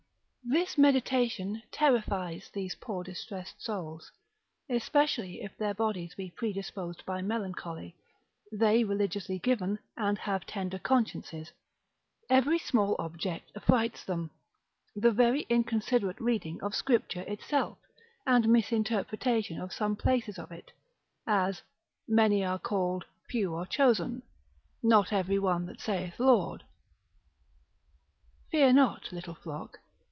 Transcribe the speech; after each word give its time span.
This 0.43 0.75
meditation 0.77 1.61
terrifies 1.71 2.49
these 2.51 2.75
poor 2.75 3.03
distressed 3.03 3.61
souls, 3.63 4.11
especially 4.69 5.41
if 5.41 5.55
their 5.55 5.73
bodies 5.75 6.15
be 6.15 6.31
predisposed 6.31 7.05
by 7.05 7.21
melancholy, 7.21 7.95
they 8.51 8.83
religiously 8.83 9.37
given, 9.37 9.77
and 9.95 10.17
have 10.17 10.45
tender 10.47 10.79
consciences, 10.79 11.51
every 12.29 12.57
small 12.57 12.95
object 12.99 13.51
affrights 13.55 14.03
them, 14.03 14.31
the 14.95 15.11
very 15.11 15.45
inconsiderate 15.47 16.19
reading 16.19 16.59
of 16.61 16.75
Scripture 16.75 17.21
itself, 17.27 17.77
and 18.25 18.49
misinterpretation 18.49 19.61
of 19.61 19.71
some 19.71 19.95
places 19.95 20.37
of 20.39 20.51
it; 20.51 20.71
as, 21.27 21.61
Many 22.09 22.43
are 22.43 22.59
called, 22.59 23.05
few 23.29 23.53
are 23.55 23.67
chosen. 23.67 24.23
Not 24.83 25.13
every 25.13 25.39
one 25.39 25.67
that 25.67 25.79
saith 25.79 26.19
Lord. 26.19 26.63
Fear 28.49 28.73
not 28.73 29.13
little 29.13 29.35
flock. 29.35 29.79